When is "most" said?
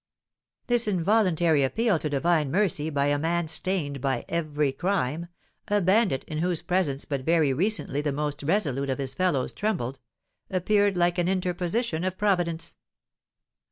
8.11-8.41